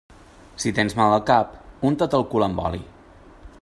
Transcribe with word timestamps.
Si 0.63 0.71
tens 0.79 0.95
mal 1.01 1.13
al 1.17 1.21
cap, 1.29 1.53
unta't 1.91 2.19
el 2.21 2.27
cul 2.35 2.47
amb 2.47 2.65
oli. 2.71 2.85